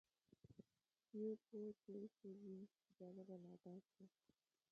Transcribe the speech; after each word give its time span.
یې 1.19 1.27
په 1.45 1.53
اور 1.61 1.73
کې 1.83 1.91
وسوځي، 2.01 2.57
جالبه 2.97 3.35
لا 3.43 3.53
دا 3.63 3.73
چې. 3.89 4.03